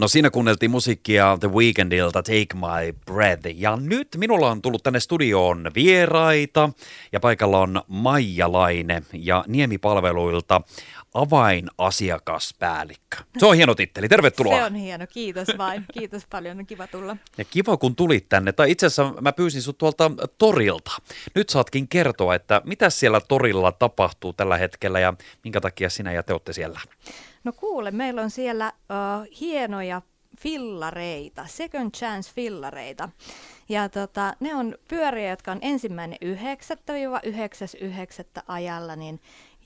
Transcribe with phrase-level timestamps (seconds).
[0.00, 3.42] No siinä kuunneltiin musiikkia The Weekendilta Take My Breath.
[3.54, 6.70] Ja nyt minulla on tullut tänne studioon vieraita
[7.12, 10.60] ja paikalla on Maija Laine ja Niemipalveluilta
[11.14, 13.16] avainasiakaspäällikkö.
[13.38, 14.58] Se on hieno titteli, tervetuloa.
[14.58, 15.84] Se on hieno, kiitos vain.
[15.92, 17.16] Kiitos paljon, on kiva tulla.
[17.38, 20.92] Ja kiva kun tulit tänne, tai itse asiassa mä pyysin sut tuolta torilta.
[21.34, 26.22] Nyt saatkin kertoa, että mitä siellä torilla tapahtuu tällä hetkellä ja minkä takia sinä ja
[26.22, 26.80] te olette siellä?
[27.46, 30.02] No kuule, meillä on siellä uh, hienoja
[30.40, 33.08] fillareita, second chance fillareita.
[33.68, 36.18] Ja tota, ne on pyöriä, jotka on ensimmäinen
[38.38, 39.20] 9-9 ajalla, niin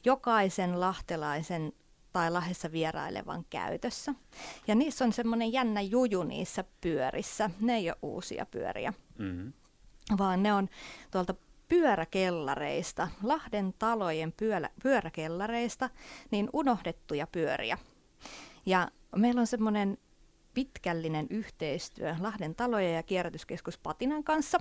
[0.04, 1.72] jokaisen lahtelaisen
[2.12, 4.14] tai lahessa vierailevan käytössä.
[4.66, 7.50] Ja niissä on semmoinen jännä juju niissä pyörissä.
[7.60, 9.52] Ne ei ole uusia pyöriä, mm-hmm.
[10.18, 10.68] vaan ne on
[11.10, 11.34] tuolta
[11.70, 15.90] pyöräkellareista, Lahden talojen pyörä, pyöräkellareista,
[16.30, 17.78] niin unohdettuja pyöriä.
[18.66, 19.98] Ja meillä on semmoinen
[20.54, 24.60] pitkällinen yhteistyö Lahden talojen ja kierrätyskeskus Patinan kanssa.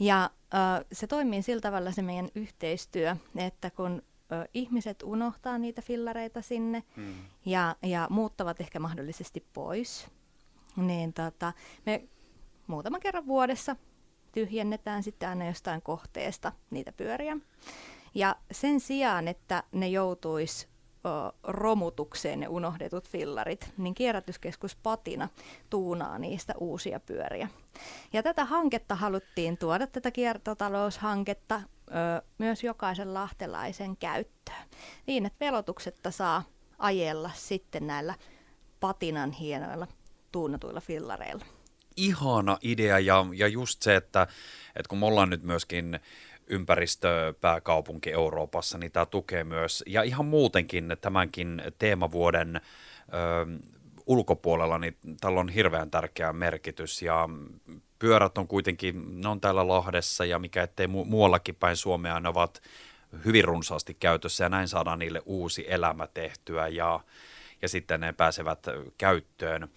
[0.00, 5.82] Ja äh, se toimii sillä tavalla se meidän yhteistyö, että kun ö, ihmiset unohtaa niitä
[5.82, 7.14] fillareita sinne mm.
[7.44, 10.08] ja, ja muuttavat ehkä mahdollisesti pois,
[10.76, 11.52] niin tota,
[11.86, 12.08] me
[12.66, 13.76] muutaman kerran vuodessa
[14.36, 17.36] tyhjennetään sitten aina jostain kohteesta niitä pyöriä.
[18.14, 20.68] Ja sen sijaan, että ne joutuisi
[21.42, 25.28] romutukseen ne unohdetut fillarit, niin kierrätyskeskus Patina
[25.70, 27.48] tuunaa niistä uusia pyöriä.
[28.12, 31.60] Ja tätä hanketta haluttiin tuoda, tätä kiertotaloushanketta,
[32.38, 34.68] myös jokaisen lahtelaisen käyttöön,
[35.06, 36.42] niin että velotuksetta saa
[36.78, 38.14] ajella sitten näillä
[38.80, 39.86] Patinan hienoilla
[40.32, 41.44] tuunatuilla fillareilla
[41.96, 44.22] ihana idea ja, ja just se, että,
[44.66, 46.00] että kun me ollaan nyt myöskin
[46.46, 52.60] ympäristöpääkaupunki Euroopassa, niin tämä tukee myös, ja ihan muutenkin tämänkin teemavuoden ö,
[54.06, 57.28] ulkopuolella, niin tällä on hirveän tärkeä merkitys, ja
[57.98, 62.28] pyörät on kuitenkin, ne on täällä Lahdessa, ja mikä ettei mu- muuallakin päin Suomea, ne
[62.28, 62.62] ovat
[63.24, 67.00] hyvin runsaasti käytössä, ja näin saadaan niille uusi elämä tehtyä, ja,
[67.62, 68.66] ja sitten ne pääsevät
[68.98, 69.68] käyttöön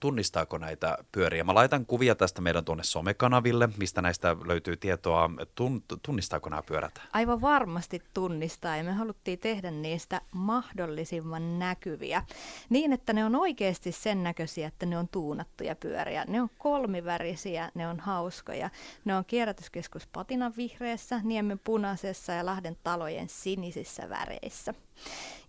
[0.00, 1.44] tunnistaako näitä pyöriä?
[1.44, 5.30] Mä laitan kuvia tästä meidän tuonne somekanaville, mistä näistä löytyy tietoa.
[5.54, 7.00] Tun, tunnistaako nämä pyörät?
[7.12, 12.22] Aivan varmasti tunnistaa ja me haluttiin tehdä niistä mahdollisimman näkyviä.
[12.68, 16.24] Niin, että ne on oikeasti sen näköisiä, että ne on tuunattuja pyöriä.
[16.28, 18.70] Ne on kolmivärisiä, ne on hauskoja.
[19.04, 24.74] Ne on kierrätyskeskus Patinan vihreässä, Niemen punaisessa ja Lahden talojen sinisissä väreissä.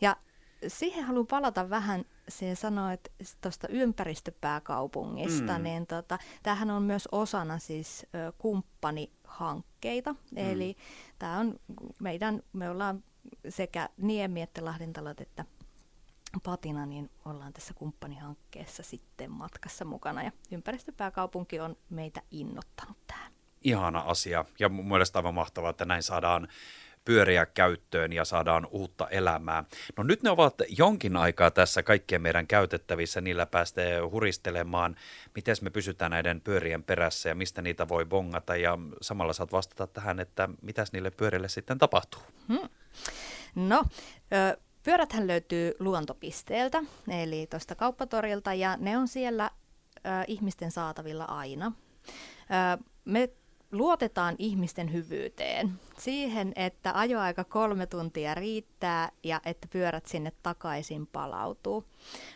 [0.02, 0.16] Ja
[0.68, 2.98] siihen haluan palata vähän, se sanoi,
[3.42, 5.64] tuosta ympäristöpääkaupungista, mm.
[5.64, 10.38] niin tota, tämähän on myös osana siis ö, kumppanihankkeita, mm.
[10.38, 10.76] eli
[11.20, 11.60] tämä on
[12.00, 13.04] meidän, me ollaan
[13.50, 15.46] sekä Niemi että Lahden talot että
[16.44, 23.32] Patina, niin ollaan tässä kumppanihankkeessa sitten matkassa mukana ja ympäristöpääkaupunki on meitä innottanut tähän.
[23.62, 26.48] Ihana asia ja mun mielestä aivan mahtavaa, että näin saadaan
[27.06, 29.64] pyöriä käyttöön ja saadaan uutta elämää.
[29.98, 34.96] No nyt ne ovat jonkin aikaa tässä kaikkien meidän käytettävissä, niillä päästee huristelemaan,
[35.36, 39.88] miten me pysytään näiden pyörien perässä ja mistä niitä voi bongata ja samalla saat vastata
[39.88, 42.22] tähän, että mitäs niille pyörille sitten tapahtuu.
[42.48, 42.70] Hmm.
[43.56, 43.84] No,
[44.34, 46.84] ö, pyöräthän löytyy luontopisteeltä,
[47.22, 49.50] eli tuosta kauppatorilta ja ne on siellä
[49.96, 51.72] ö, ihmisten saatavilla aina.
[52.76, 53.30] Ö, me
[53.78, 61.84] luotetaan ihmisten hyvyyteen, siihen, että ajoaika kolme tuntia riittää ja että pyörät sinne takaisin palautuu.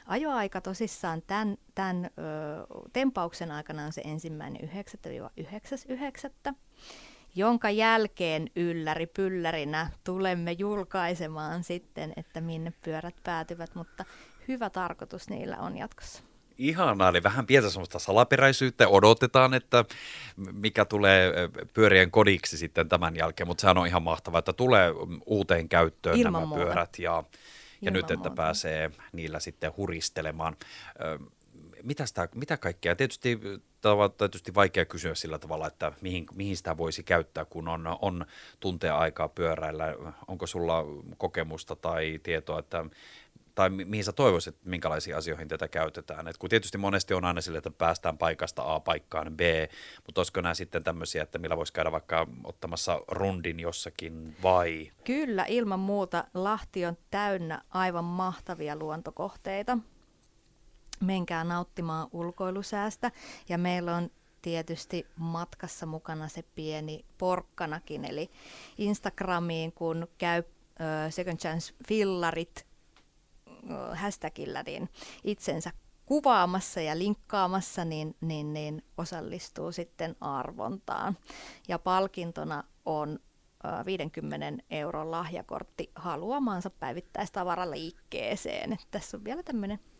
[0.05, 2.09] Ajoaika tosissaan tämän, tämän ö,
[2.93, 4.69] tempauksen aikana on se ensimmäinen
[6.49, 6.53] 9-9,
[7.35, 14.05] jonka jälkeen ylläri pyllärinä tulemme julkaisemaan sitten, että minne pyörät päätyvät, mutta
[14.47, 16.28] hyvä tarkoitus niillä on jatkossa
[16.59, 19.85] ihanaa, eli vähän pientä semmoista salaperäisyyttä, odotetaan, että
[20.51, 21.33] mikä tulee
[21.73, 24.91] pyörien kodiksi sitten tämän jälkeen, mutta sehän on ihan mahtavaa, että tulee
[25.25, 26.63] uuteen käyttöön Ilman nämä muuta.
[26.63, 27.23] pyörät ja,
[27.81, 28.29] ja nyt, että muuta.
[28.29, 30.55] pääsee niillä sitten huristelemaan.
[31.83, 32.95] Mitä, sitä, mitä kaikkea?
[32.95, 33.39] Tietysti
[33.81, 37.97] tämä on tietysti vaikea kysyä sillä tavalla, että mihin, mihin sitä voisi käyttää, kun on,
[38.01, 38.25] on
[38.59, 39.95] tuntea aikaa pyöräillä.
[40.27, 40.85] Onko sulla
[41.17, 42.85] kokemusta tai tietoa, että
[43.55, 46.27] tai mihin sä toivoisit, että minkälaisiin asioihin tätä käytetään.
[46.27, 49.39] Et kun tietysti monesti on aina sille, että päästään paikasta A paikkaan B,
[50.05, 54.91] mutta olisiko nämä sitten tämmöisiä, että millä voisi käydä vaikka ottamassa rundin jossakin vai?
[55.03, 59.77] Kyllä, ilman muuta Lahti on täynnä aivan mahtavia luontokohteita.
[61.01, 63.11] Menkää nauttimaan ulkoilusäästä
[63.49, 64.11] ja meillä on
[64.41, 68.29] tietysti matkassa mukana se pieni porkkanakin, eli
[68.77, 70.43] Instagramiin kun käy
[71.09, 72.68] Second Chance Fillarit
[73.93, 74.89] hashtagillä niin
[75.23, 75.71] itsensä
[76.05, 81.17] kuvaamassa ja linkkaamassa, niin, niin, niin osallistuu sitten arvontaan.
[81.67, 83.19] Ja palkintona on
[83.85, 88.73] 50 euron lahjakortti haluamaansa päivittäistavaraliikkeeseen.
[88.73, 89.43] Että tässä on vielä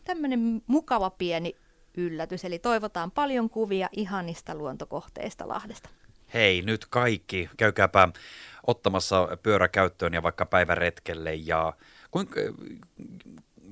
[0.04, 1.56] tämmöinen mukava pieni
[1.96, 5.88] yllätys, eli toivotaan paljon kuvia ihanista luontokohteista Lahdesta.
[6.34, 8.08] Hei, nyt kaikki, käykääpä
[8.66, 11.72] ottamassa pyörä käyttöön ja vaikka päiväretkelle ja
[12.10, 12.40] kuinka,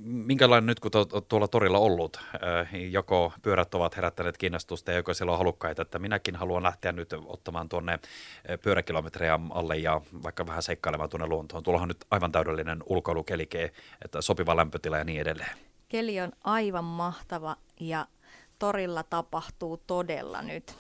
[0.05, 5.15] minkälainen nyt, kun olet tuolla torilla ollut, äh, joko pyörät ovat herättäneet kiinnostusta ja joko
[5.15, 8.01] siellä on halukkaita, että minäkin haluan lähteä nyt ottamaan tuonne äh,
[8.63, 11.63] pyöräkilometrejä alle ja vaikka vähän seikkailemaan tuonne luontoon.
[11.63, 13.73] Tuolla on nyt aivan täydellinen ulkoilukelike,
[14.05, 15.59] että sopiva lämpötila ja niin edelleen.
[15.89, 18.07] Keli on aivan mahtava ja
[18.59, 20.77] torilla tapahtuu todella nyt.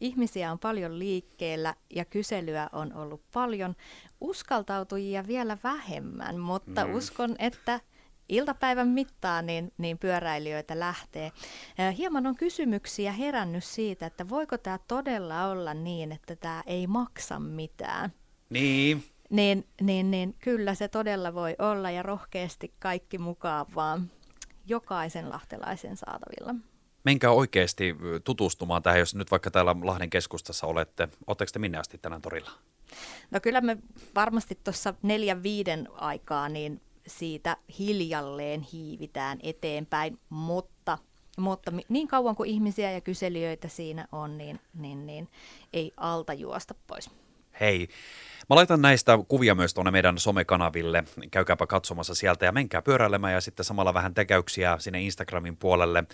[0.00, 3.76] Ihmisiä on paljon liikkeellä ja kyselyä on ollut paljon.
[4.20, 6.94] Uskaltautujia vielä vähemmän, mutta mm.
[6.94, 7.80] uskon, että
[8.28, 11.32] iltapäivän mittaan niin, niin pyöräilijöitä lähtee.
[11.96, 17.38] Hieman on kysymyksiä herännyt siitä, että voiko tämä todella olla niin, että tämä ei maksa
[17.38, 18.12] mitään.
[18.50, 19.04] Niin.
[19.30, 24.10] Niin, niin, niin kyllä se todella voi olla ja rohkeasti kaikki mukaan vaan
[24.66, 26.54] jokaisen lahtelaisen saatavilla.
[27.04, 31.08] Menkää oikeasti tutustumaan tähän, jos nyt vaikka täällä Lahden keskustassa olette.
[31.26, 32.50] Oletteko te minne asti tänään torilla?
[33.30, 33.76] No kyllä me
[34.14, 40.98] varmasti tuossa neljän viiden aikaa niin siitä hiljalleen hiivitään eteenpäin, mutta,
[41.38, 45.28] mutta niin kauan kuin ihmisiä ja kyselijöitä siinä on, niin, niin, niin
[45.72, 47.10] ei alta juosta pois.
[47.60, 47.88] Hei,
[48.50, 51.04] Mä laitan näistä kuvia myös tuonne meidän somekanaville.
[51.30, 56.04] Käykääpä katsomassa sieltä ja menkää pyöräilemään ja sitten samalla vähän tekäyksiä sinne Instagramin puolelle.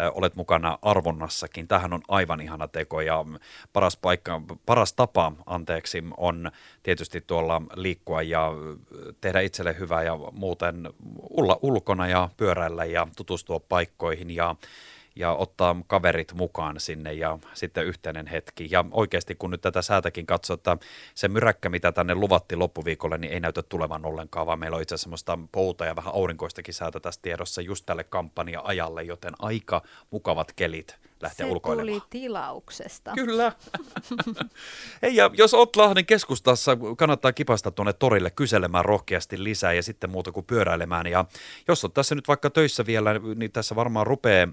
[0.00, 1.68] Ö, olet mukana arvonnassakin.
[1.68, 3.24] Tähän on aivan ihana teko ja
[3.72, 6.50] paras, paikka, paras tapa, anteeksi, on
[6.82, 8.52] tietysti tuolla liikkua ja
[9.20, 10.88] tehdä itselle hyvää ja muuten
[11.30, 14.56] olla ulkona ja pyöräillä ja tutustua paikkoihin ja
[15.16, 18.68] ja ottaa kaverit mukaan sinne ja sitten yhteinen hetki.
[18.70, 20.76] Ja oikeasti kun nyt tätä säätäkin katsoo, että
[21.14, 24.94] se myräkkä, mitä tänne luvattiin loppuviikolle, niin ei näytä tulevan ollenkaan, vaan meillä on itse
[24.94, 30.52] asiassa semmoista pouta ja vähän aurinkoistakin säätä tässä tiedossa just tälle kampanja-ajalle, joten aika mukavat
[30.52, 32.00] kelit lähteä se ulkoilemaan.
[32.00, 33.12] tuli tilauksesta.
[33.14, 33.52] Kyllä.
[35.02, 40.10] Hei, ja jos oot Lahden keskustassa, kannattaa kipasta tuonne torille kyselemään rohkeasti lisää ja sitten
[40.10, 41.06] muuta kuin pyöräilemään.
[41.06, 41.24] Ja
[41.68, 44.48] jos oot tässä nyt vaikka töissä vielä, niin tässä varmaan rupeaa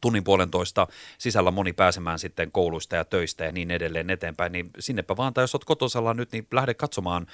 [0.00, 0.86] tunnin puolentoista
[1.18, 5.44] sisällä moni pääsemään sitten kouluista ja töistä ja niin edelleen eteenpäin, niin sinnepä vaan, tai
[5.44, 7.26] jos olet kotosalla nyt, niin lähde katsomaan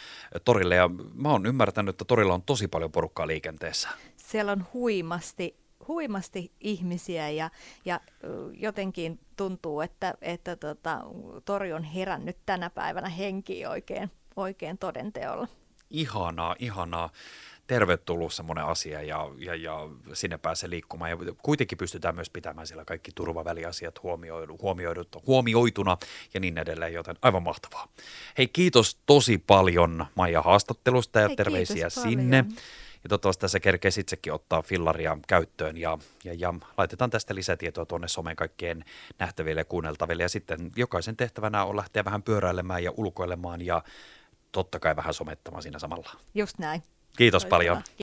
[0.44, 3.88] torille, ja mä oon ymmärtänyt, että torilla on tosi paljon porukkaa liikenteessä.
[4.16, 7.50] Siellä on huimasti huimasti ihmisiä ja,
[7.84, 8.00] ja
[8.52, 11.00] jotenkin tuntuu, että, että tota,
[11.44, 15.48] tori on herännyt tänä päivänä henki oikein, oikein todenteolla.
[15.90, 17.10] Ihanaa, ihanaa
[17.72, 21.10] tervetullut semmoinen asia ja, ja, ja sinne pääsee liikkumaan.
[21.10, 24.58] Ja kuitenkin pystytään myös pitämään siellä kaikki turvaväliasiat huomioidu,
[25.26, 25.96] huomioituna
[26.34, 27.88] ja niin edelleen, joten aivan mahtavaa.
[28.38, 32.42] Hei, kiitos tosi paljon Maija haastattelusta ja Hei, terveisiä sinne.
[32.42, 32.58] Paljon.
[33.04, 38.08] Ja toivottavasti tässä kerkeisi itsekin ottaa fillaria käyttöön ja, ja, ja laitetaan tästä lisätietoa tuonne
[38.08, 38.84] somen kaikkien
[39.19, 40.22] nähtäville ja kuunneltaville.
[40.22, 43.82] Ja sitten jokaisen tehtävänä on lähteä vähän pyöräilemään ja ulkoilemaan ja
[44.52, 46.10] totta kai vähän somettamaan siinä samalla.
[46.34, 46.82] Just näin.
[47.16, 47.82] Kiitos paljon.